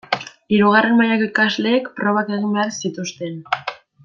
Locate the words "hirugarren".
0.55-0.95